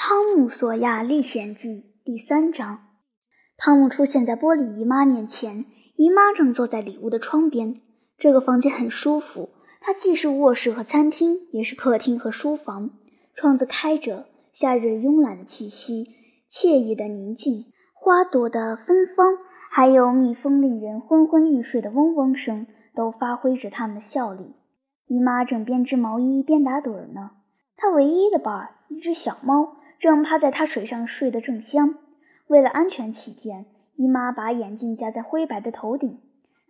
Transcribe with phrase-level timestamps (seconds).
[0.02, 1.68] 《汤姆·索亚历险记》
[2.06, 2.86] 第三章，
[3.58, 7.82] 汤姆出现在玻璃姨妈面前，姨妈正坐在里屋的窗边。
[8.16, 12.92] 这个房间很舒服，它既是卧室和餐厅，也是客厅和书房。
[13.34, 14.24] 窗子开着，
[14.54, 16.06] 夏日慵懒的气息，
[16.50, 19.36] 惬意的宁静，花朵的芬芳，
[19.70, 24.54] 还有蜜蜂令人昏昏欲睡的嗡嗡声，都发挥着它们的效力。
[25.08, 27.32] 姨妈正编织毛衣边打盹儿呢。
[27.76, 29.76] 她唯一的伴儿，一只小猫。
[30.00, 31.96] 正趴在他水上睡得正香。
[32.46, 36.18] 为了安全起见，姨妈把眼镜夹在灰白的头顶。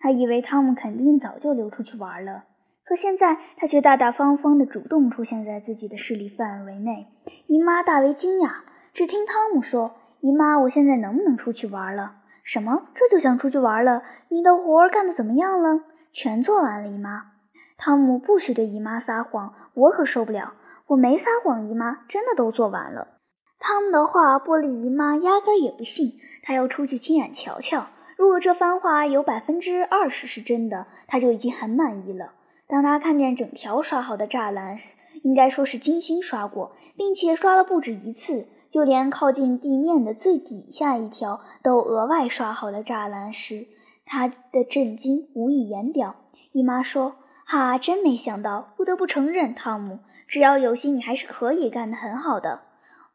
[0.00, 2.46] 她以为汤姆肯定早就溜出去玩了，
[2.82, 7.06] 可现在他却大大方方地主动出现在自己的视力范围内。
[7.46, 8.50] 姨妈大为惊讶，
[8.92, 12.88] 只听汤姆说：“姨妈，我现在能不能出去玩了？”“什么？
[12.94, 14.02] 这就想出去玩了？
[14.30, 17.30] 你的活儿干得怎么样了？”“全做完了，姨妈。”
[17.78, 20.54] 汤姆不许对姨妈撒谎，我可受不了。
[20.88, 23.19] 我没撒谎，姨妈，真的都做完了。
[23.62, 26.18] 汤姆的话，玻璃姨妈压根儿也不信。
[26.42, 27.88] 她要出去亲眼瞧瞧。
[28.16, 32.32] 如果这番话有百分之二十是真的，她就已经很满意了。
[32.66, 34.78] 当她看见整条刷好的栅栏，
[35.22, 43.66] 应该说是精心刷过，并且刷了不止一次，就连靠近地面的最底下一条都额外刷好的栅栏时，
[44.06, 46.14] 她的震惊无以言表。
[46.52, 48.72] 姨妈说：“哈，真没想到！
[48.78, 52.62] 不得不承认，汤姆，只要有心，你还是可以干得很好的。”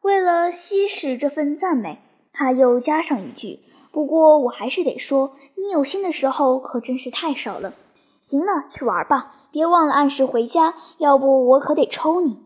[0.06, 2.00] 为了稀释这份赞美，
[2.32, 3.58] 他又加上一句
[3.90, 7.72] ：“不过我还是得说，你有心的时候可真是太少了。”
[8.22, 12.40] 行了，去玩吧，别忘了按时回家，要不我可得抽你。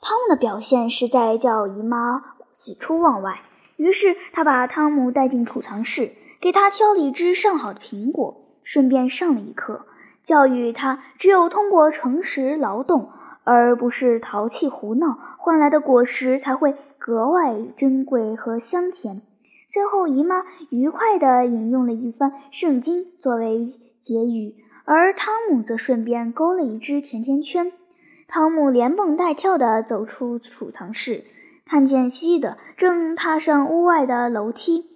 [0.00, 3.42] 汤姆的表现实在叫姨妈喜出望外，
[3.76, 9.84] 于是他把汤姆带进储藏室，给他挑了一只上好的苹果，顺便上了一课，
[10.22, 13.10] 教育他只有通过诚实劳动，
[13.44, 16.74] 而不是淘气胡闹换来的果实才会。
[16.98, 19.20] 格外珍贵和香甜。
[19.68, 23.66] 最后，姨妈愉快地引用了一番圣经作为
[24.00, 24.54] 结语，
[24.86, 27.70] 而汤姆则顺便勾了一只甜甜圈。
[28.26, 31.24] 汤姆连蹦带跳地走出储藏室，
[31.66, 34.86] 看见西德正踏上屋外的楼梯，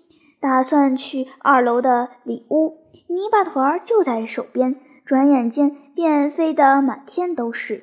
[0.40, 2.78] 打算去二楼的里屋。
[3.08, 7.82] 泥巴团就在手边，转眼间便飞得满天都是。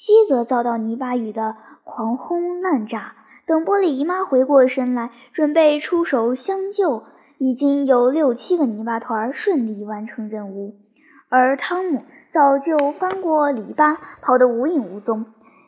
[0.00, 3.16] 西则遭到泥巴雨的狂轰滥炸。
[3.46, 7.02] 等玻璃姨妈回过神来，准备出手相救，
[7.38, 10.76] 已经有六七个泥巴团顺利完成任务，
[11.28, 15.24] 而汤姆早就翻过篱笆，跑得无影无踪。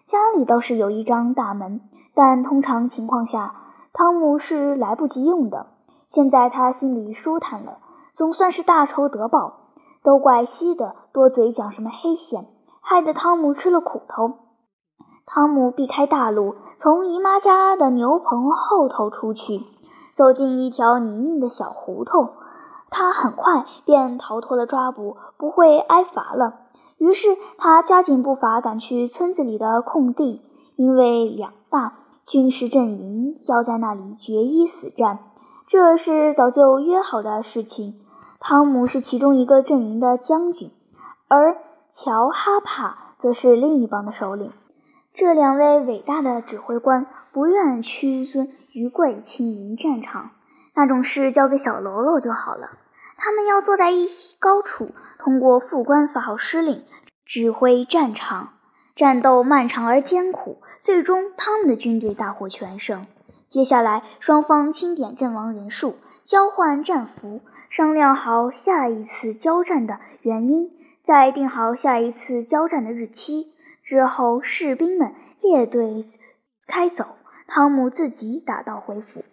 [0.06, 1.80] 家里倒是有一张大门，
[2.14, 3.56] 但通常情况下，
[3.92, 5.66] 汤姆是来不及用的。
[6.06, 7.78] 现在他心里舒坦了，
[8.14, 9.56] 总算是大仇得报。
[10.04, 12.47] 都怪西的多嘴讲什么黑线，
[12.91, 14.33] 害得汤姆吃了苦头。
[15.25, 19.61] 汤姆避开大路，从姨妈家的牛棚后头出去，
[20.12, 22.31] 走进一条泥泞的小胡同。
[22.91, 26.55] 他很快便逃脱了抓捕，不会挨罚了。
[26.99, 30.43] 于是他加紧步伐赶去村子里的空地，
[30.75, 31.93] 因为两大
[32.27, 35.21] 军事阵营要在那里决一死战，
[35.65, 38.01] 这是早就约好的事情。
[38.41, 40.72] 汤姆是其中一个阵营的将军，
[41.28, 41.57] 而
[41.93, 44.53] 乔哈帕则是另一帮的首领。
[45.12, 50.31] 这两位伟大的指挥官不愿屈尊于贵，亲临战场，
[50.75, 52.71] 那种事交给小喽啰就好了。
[53.17, 54.09] 他们要坐在一
[54.39, 56.84] 高处，通过副官发号施令，
[57.25, 58.55] 指挥战场。
[58.97, 63.07] 战斗漫长而艰苦，最终他们的军队大获全胜。
[63.49, 70.71] 接下来，双方清点阵亡人数，交换战俘，商量好下一次交战的原因，
[71.03, 73.53] 再定好下一次交战的日期。
[73.83, 76.05] 之后，士兵们列队
[76.66, 77.06] 开走，
[77.49, 79.25] 汤姆自己打道回府。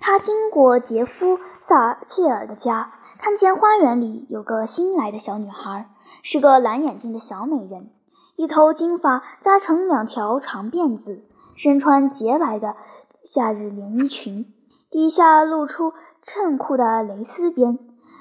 [0.00, 5.90] 他经过杰夫·萨切尔的家，看见花园里有个新来的小女孩，
[6.22, 7.90] 是个蓝眼睛的小美人，
[8.34, 12.74] 一头金发扎成两条长辫子，身穿洁白的
[13.22, 14.52] 夏日连衣裙，
[14.90, 15.92] 底下露出
[16.22, 17.78] 衬裤的蕾丝边。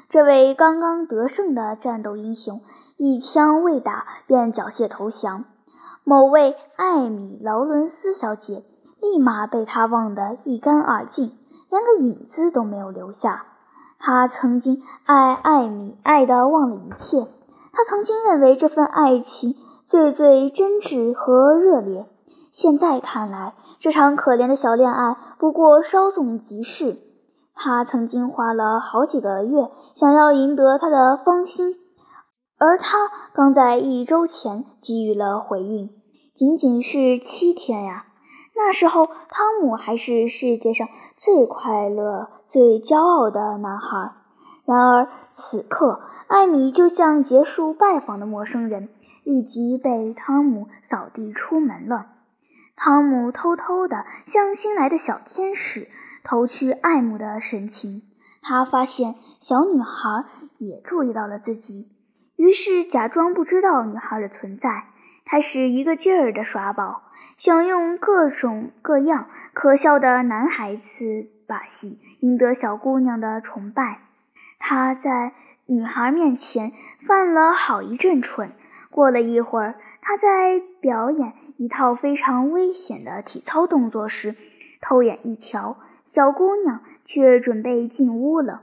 [0.09, 2.61] 这位刚刚得胜的战斗英雄，
[3.01, 5.45] 一枪未打便缴械投降。
[6.03, 8.65] 某位艾米·劳伦斯小姐
[8.99, 11.31] 立马被他忘得一干二净，
[11.69, 13.45] 连个影子都没有留下。
[13.99, 17.25] 他曾经爱艾米，爱得忘了一切。
[17.71, 19.55] 他曾经认为这份爱情
[19.85, 22.05] 最最真挚和热烈。
[22.51, 26.97] 现在看来，这场可怜的小恋爱不过稍纵即逝。
[27.55, 31.75] 他曾经花了好几个月想要赢得她的芳心，
[32.59, 35.89] 而他刚在一周前给予了回应。
[36.33, 38.05] 仅仅是七天呀！
[38.55, 44.13] 那时候，汤姆还是世界上最快乐、最骄傲的男孩。
[44.65, 48.89] 然而，此刻，艾米就像结束拜访的陌生人，
[49.23, 52.07] 立即被汤姆扫地出门了。
[52.75, 55.89] 汤姆偷偷地向新来的小天使
[56.23, 58.03] 投去爱慕的神情。
[58.41, 60.25] 他发现小女孩
[60.57, 61.89] 也注意到了自己，
[62.39, 64.85] 于是假装不知道女孩的存在，
[65.25, 67.03] 开始一个劲儿地耍宝。
[67.35, 73.99] 想用各种各样可笑的男孩子把戏赢得小姑娘的崇拜。
[74.57, 75.33] 他在
[75.65, 76.71] 女孩面前
[77.05, 78.53] 犯了好一阵蠢。
[78.89, 84.37] 过了一会儿，他在表演一套非常危险的体操动作时，
[84.79, 85.75] 偷眼一瞧，
[86.05, 88.61] 小姑娘却准备进屋了。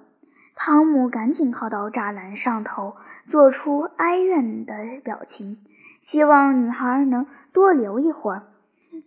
[0.54, 2.96] 汤姆赶紧靠到栅栏上头，
[3.28, 5.58] 做出哀怨的表情，
[6.00, 8.42] 希望女孩能多留一会儿。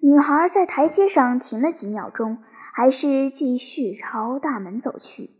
[0.02, 2.38] 女孩在台阶上停了几秒钟，
[2.74, 5.32] 还是继续朝大门走去。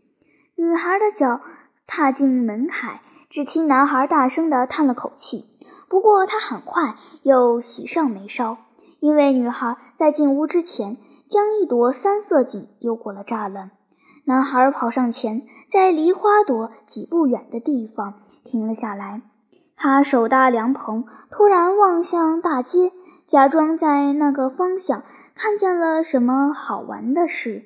[0.56, 1.40] 女孩的脚
[1.86, 5.44] 踏进门槛，只听男孩大声地叹了口气。
[5.88, 8.58] 不过他很快又喜上眉梢，
[9.00, 10.96] 因为女孩在进屋之前
[11.28, 13.70] 将一朵三色堇丢过了栅栏。
[14.24, 19.22] 男孩跑上前，在离花朵几步远的地方停了下来。
[19.76, 22.92] 他手搭凉棚，突然望向大街。
[23.26, 25.04] 假装在那个方向
[25.36, 27.62] 看见了什么好玩的事，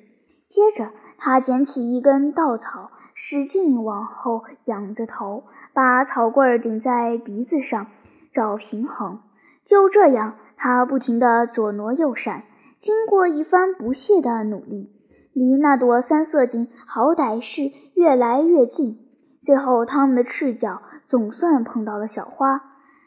[0.47, 7.87] 接着他捡起一根稻草，使劲往后仰着头，把草棍顶在鼻子上
[8.31, 9.21] 找平衡。
[9.65, 12.43] 就这样，他不停地左挪右闪，
[12.77, 14.91] 经过一番不懈的努力，
[15.33, 19.04] 离那朵三色堇好歹是越来越近。
[19.45, 22.63] 最后，汤姆的赤脚总算碰到了小花。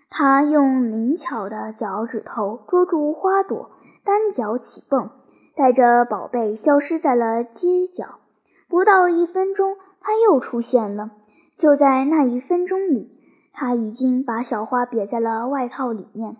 [0.08, 3.72] 他用灵巧的脚趾头捉住花朵，
[4.04, 5.10] 单脚起蹦，
[5.56, 8.20] 带着宝贝消失在了街角。
[8.68, 11.10] 不到一分钟，他又出现了。
[11.56, 13.10] 就在那一分钟里，
[13.52, 16.36] 他已经把小花别在了外套里面，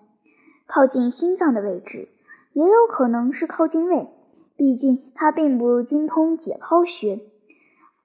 [0.69, 2.09] 靠近心脏的位置，
[2.53, 4.09] 也有可能是靠近胃，
[4.57, 7.19] 毕竟他并不精通解剖学。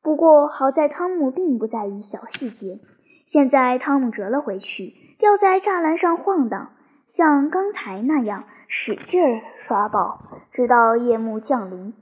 [0.04, 2.80] 不过好在汤姆并不在意小细节。
[3.26, 4.94] 现在，汤姆折了回去。
[5.18, 6.72] 吊在栅栏上晃荡，
[7.08, 10.20] 像刚才那样使劲儿耍宝，
[10.52, 11.94] 直到夜幕降临。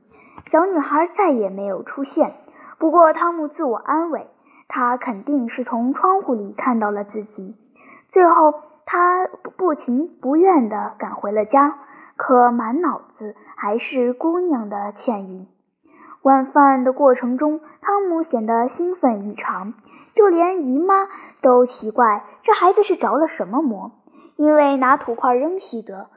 [0.48, 2.33] 小女孩再也没有出现。
[2.80, 4.27] 不过，汤姆自我安慰，
[4.68, 7.56] 她肯定是从窗户里看到了自己。
[8.07, 11.77] 最后，他不情不愿地赶回了家，
[12.18, 15.47] 可满脑子还是姑娘的歉意。
[16.23, 19.73] 晚饭的过程中，汤姆显得兴奋异常。
[20.13, 21.07] 就连姨妈
[21.41, 23.91] 都奇怪这孩子是着了什么魔，
[24.35, 26.07] 因为拿土块扔西德，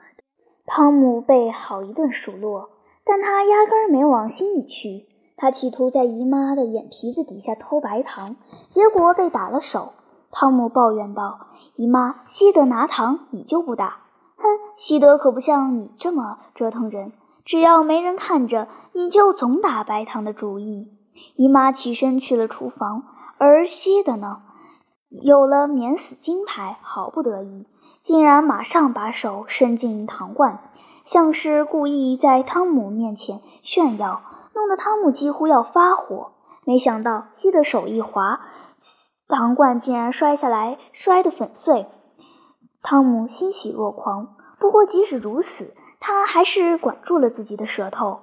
[0.66, 2.70] 汤姆被好一顿数落，
[3.04, 5.06] 但他压根儿没往心里去。
[5.36, 8.36] 他企图在姨妈的眼皮子底下偷白糖，
[8.68, 9.92] 结果被打了手。
[10.30, 11.46] 汤姆抱怨道
[11.76, 13.98] ：“姨妈，西德拿糖，你就不打？
[14.36, 14.44] 哼，
[14.76, 17.12] 西德可不像你这么折腾人，
[17.44, 20.92] 只要没人看着，你就总打白糖的主意。”
[21.36, 23.04] 姨妈起身去了厨房。
[23.36, 24.42] 而西的呢，
[25.10, 27.66] 有了免死金牌，毫不得意，
[28.00, 30.70] 竟然马上把手伸进糖罐，
[31.04, 34.22] 像是故意在汤姆面前炫耀，
[34.54, 36.32] 弄得汤姆几乎要发火。
[36.64, 38.40] 没想到西的手一滑，
[39.28, 41.86] 糖罐竟然摔下来，摔得粉碎。
[42.82, 48.20] 汤姆欣喜若狂，不过即使如此，他还是管住了自己的舌头，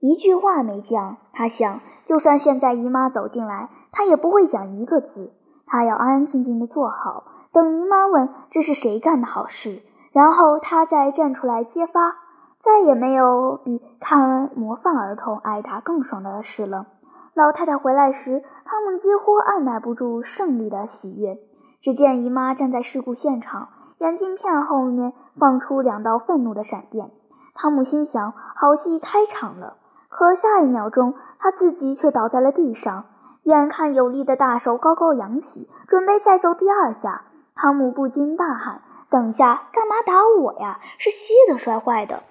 [0.00, 1.16] 一句话没讲。
[1.32, 3.70] 他想，就算现在姨妈走进来。
[3.90, 5.32] 他也不会讲一个字，
[5.66, 12.16] 他要安安静静的坐好，等姨妈问这是谁干的好事，然后他再站出来揭发。
[12.60, 16.86] 再也没有比看模范儿童挨打更爽的事了。
[17.34, 21.38] 老太太回来时，他们几乎按耐不住胜利的喜悦。
[21.80, 27.10] 只见姨妈站在事故现场，眼镜片后面放出两道愤怒的闪电。
[27.54, 29.76] 汤姆心想：好戏开场了。
[30.18, 33.04] 可下一秒钟，他自己却倒在了地上。
[33.44, 40.80] 眼看有力的大手高高扬起，准备再揍第二下，汤姆不禁大喊：“等下，干嘛打我呀？
[40.98, 42.24] 是西德摔坏的。”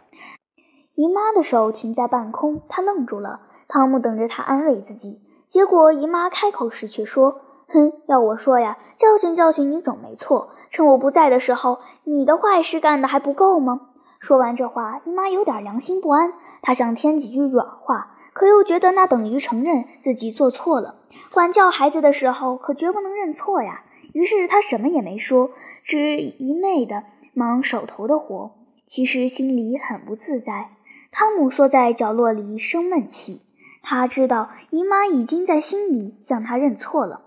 [0.96, 3.39] 姨妈的手停在半空，她愣住了。
[3.70, 7.39] 汤姆等着她安慰自己，结果姨妈开口时却说
[7.72, 10.50] ：“哼，要我说呀，教训教训你总没错。
[10.72, 13.79] 趁我不在的时候，你的坏事干的还不够吗？”
[14.19, 18.15] 说完这话，姨妈有点良心不安，她想添几句软话。
[18.33, 20.95] 可又觉得那等于承认自己做错了。
[21.31, 23.83] 管教孩子的时候可绝不能认错呀。
[24.13, 25.50] 于是她什么也没说，
[25.83, 28.51] 只一昧的忙手头的活。
[28.86, 30.69] 其实心里很不自在。
[31.12, 33.41] 汤姆缩在角落里生闷气，
[33.81, 37.21] 他知道姨妈已经在心里向他认错了。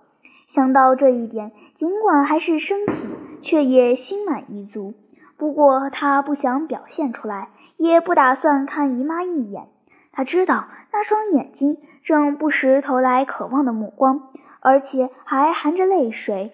[0.46, 3.08] 想到这一点，尽管还是生气，
[3.42, 4.94] 却也心满意足。
[5.40, 9.68] 不过他不想表现出来，也不打算看姨妈一眼。
[10.12, 14.28] 他知道那双眼睛正不时投来渴望的目光，
[14.60, 16.52] 而且还含着泪水，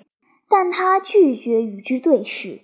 [0.49, 2.61] 但他拒绝与之对视。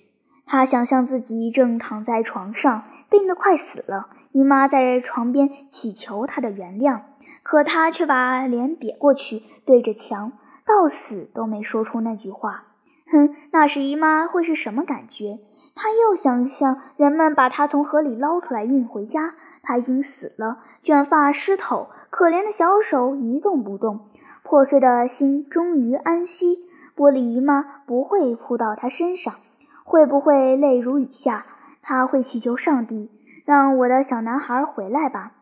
[0.46, 7.00] 他想象自己正躺在床上，病得快死了，姨妈在床边祈求他的原谅，
[7.42, 10.30] 可他却把脸瘪过去，对着墙。
[10.64, 12.66] 到死都没说出那句话，
[13.10, 15.40] 哼，那时姨妈会是什么感觉？
[15.74, 24.00] 他又想象人们把他从河里捞出来运回家，他已经死了，卷发湿透，可怜的小手一动不动，
[24.42, 26.60] 破碎的心终于安息。
[26.94, 29.34] 玻璃姨妈不会扑到他身上，
[29.82, 31.46] 会不会泪如雨下？
[31.80, 33.10] 他会祈求上帝
[33.44, 35.32] 让我的小男孩回来吧？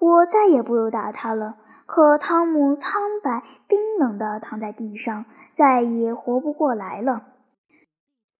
[0.00, 1.54] 我再也不打他了。
[1.86, 7.22] 可汤姆苍白冰冷地躺在地上，再也活不过来了。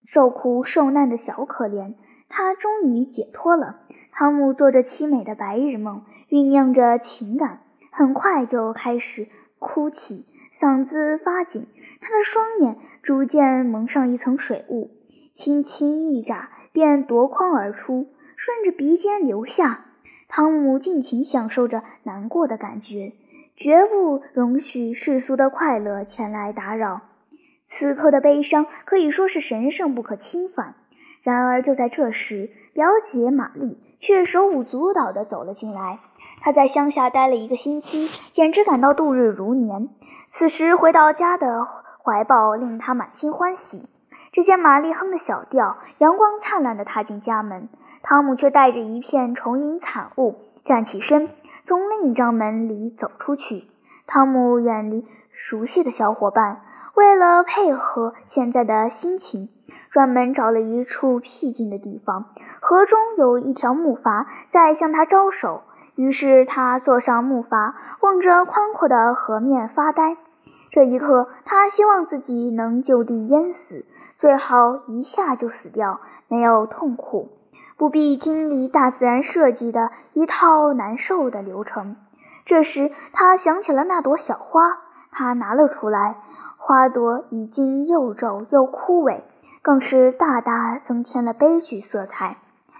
[0.05, 1.95] 受苦受难的小可怜，
[2.29, 3.81] 他终于解脱了。
[4.13, 9.29] 汤姆做着凄美的白日梦，酝酿着情感，很快就开始
[9.59, 11.69] 哭泣，嗓子发紧，
[12.01, 14.91] 他的双眼逐渐蒙上一层水雾，
[15.33, 19.85] 轻轻一眨，便夺眶而出，顺着鼻尖流下。
[20.29, 23.13] 汤姆尽情享受着难过的感觉。
[23.57, 27.01] 绝不容许世俗的快乐前来打扰。
[27.69, 30.75] 此刻的悲伤可以说是神圣不可侵犯。
[31.23, 36.01] 然而，就在这时，表姐玛丽却手舞足蹈地走了进来。
[36.41, 39.91] 她在乡下待了一个星期，简直感到度日如年。
[40.29, 41.67] 此时回到家的
[42.03, 43.87] 怀抱令她满心欢喜。
[44.33, 47.69] 只见玛丽哼着小调，阳光灿烂地踏进家门。
[48.03, 51.29] 汤姆却带着一片愁云惨雾站起身。
[51.65, 53.65] 从另一张门里走出去，
[54.07, 56.63] 汤姆远离熟悉的小伙伴，
[56.99, 59.51] 为了配合现在的心情，
[59.89, 62.35] 专门找了一处僻静的地方。
[62.61, 65.63] 河中有一条木筏在向他招手，
[65.95, 70.17] 于是他坐上木筏，望着宽阔的河面发呆。
[70.73, 73.87] 这一刻，他希望自己能就地淹死，
[74.17, 77.29] 最好一下就死掉，没有痛苦。
[77.77, 81.95] 不必经历大自然设计的一套难受的流程。
[82.45, 84.79] 这时，他想起了那朵小花，
[85.13, 86.17] 他拿了出来。
[86.69, 89.23] 花朵已经又皱又枯萎，
[89.63, 92.37] 更是大大增添了悲剧色彩。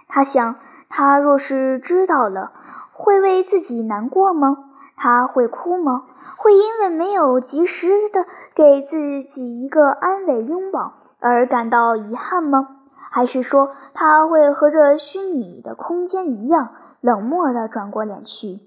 [0.07, 0.57] 他想，
[0.89, 2.51] 他若是知道了，
[2.93, 4.65] 会为自己难过吗？
[4.95, 6.03] 他会哭吗？
[6.37, 12.67] 会因为没有及时的给自己一个安慰拥抱而感到遗憾吗？
[13.09, 18.59] 还是说他会和这虚拟的空间一样冷漠地转过脸去？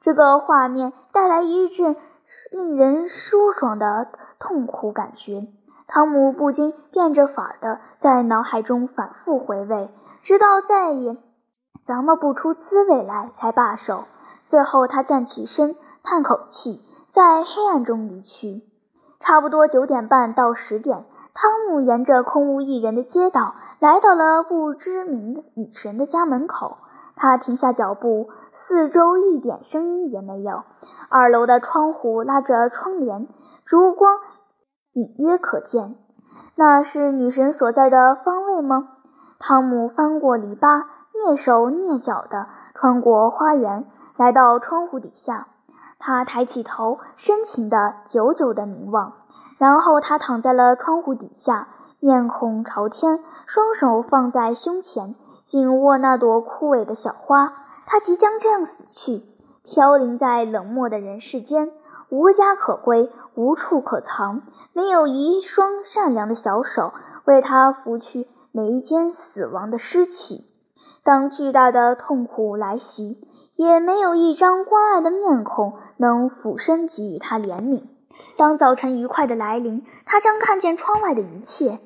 [0.00, 1.94] 这个画面带来一阵
[2.50, 4.08] 令人舒爽的
[4.42, 5.46] 痛苦感觉。
[5.86, 9.88] 汤姆不禁变着法儿的在脑海中反复回味，
[10.20, 11.16] 直到再也
[11.86, 14.04] 咂摸不出滋味来才罢手。
[14.44, 18.62] 最后，他站起身，叹口气，在黑暗中离去。
[19.20, 21.04] 差不多九点半到十点。
[21.34, 26.78] 汤姆沿着空无一人的街道来到了不知名的女神的家门口。
[27.22, 30.64] 他停下脚步，四周一点声音也没有。
[31.08, 33.28] 二楼的窗户拉着窗帘，
[33.64, 34.18] 烛光
[34.94, 35.94] 隐约可见。
[36.56, 38.88] 那是女神所在的方位吗？
[39.38, 40.82] 汤姆翻过篱笆，
[41.14, 43.86] 蹑手蹑脚地穿过花园，
[44.16, 45.46] 来到窗户底下。
[46.00, 49.12] 他抬起头，深情地、久久地凝望。
[49.58, 51.68] 然后他躺在了窗户底下，
[52.00, 57.52] 面孔朝天，双手放在胸前，紧握那朵枯萎的小花。
[57.86, 59.22] 他即将这样死去，
[59.64, 61.70] 飘零在冷漠的人世间，
[62.08, 66.92] 无家可归，无处可藏，没有一双善良的小手
[67.24, 70.46] 为他拂去眉间死亡的尸气。
[71.02, 73.20] 当巨大的痛苦来袭，
[73.56, 77.82] 也没有一张关爱的面孔能俯身给予他怜悯。
[78.36, 81.80] 当早晨愉快的来临，他将看见窗外的一切。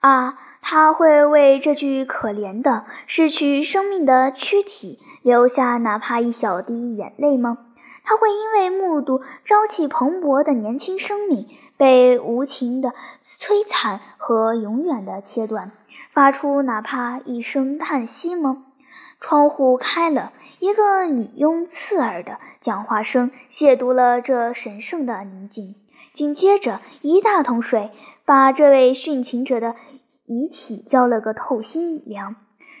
[0.00, 7.58] 啊，他会为这具可怜的、失去生命的躯体留下哪怕一小滴眼泪吗？
[8.04, 12.94] 他会因为目睹朝气蓬勃的年轻生命被无情的
[13.38, 15.72] 摧残和永远的切断，
[16.10, 18.64] 发出哪怕一声叹息吗？
[19.20, 20.32] 窗户开了。
[20.58, 25.74] 一个女佣刺耳的讲话声亵渎了这神圣的宁静。
[26.12, 27.90] 紧接着，一大桶水
[28.24, 29.74] 把这位殉情者的
[30.32, 32.36] 遗体浇了个透心凉。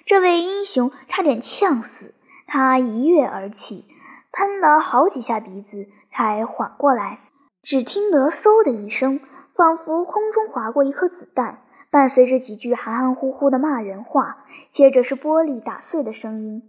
[0.06, 2.14] 这位英雄差点呛死，
[2.46, 3.86] 他一跃而起，
[4.32, 7.20] 喷了好几下鼻子才缓过来。
[7.62, 9.20] 只听得嗖的一声，
[9.54, 14.38] 仿佛空中划过一颗子弹，伴随着几句含含糊糊的骂人话，
[14.72, 16.62] 接着是玻璃打碎的声音。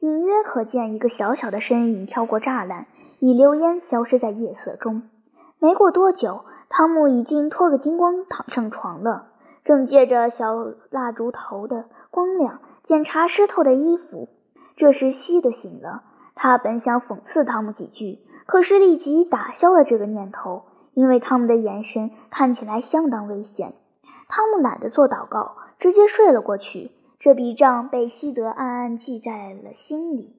[0.00, 2.86] 隐约可见一个小小的身影跳过栅栏，
[3.18, 5.02] 一溜烟消失在夜色中。
[5.58, 9.27] 没过多久，汤姆已经脱个精光躺上床了，
[9.68, 10.54] 正借着小
[10.88, 14.30] 蜡烛头的光亮检查湿透的衣服。
[14.74, 20.62] 这时西德醒了，他本想讽刺汤姆几句，可是立即打消了这个念头，
[20.94, 23.74] 因为汤姆的眼神看起来相当危险。
[24.26, 26.92] 汤姆懒得做祷告，直接睡了过去。
[27.18, 30.37] 这笔账被西德暗暗记在了心里。